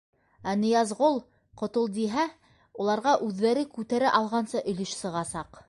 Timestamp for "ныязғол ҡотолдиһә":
0.61-2.25